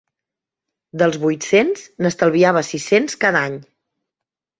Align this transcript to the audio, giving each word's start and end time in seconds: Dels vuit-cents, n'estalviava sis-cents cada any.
Dels 1.01 1.19
vuit-cents, 1.25 1.83
n'estalviava 2.05 2.63
sis-cents 2.71 3.19
cada 3.27 3.45
any. 3.51 3.59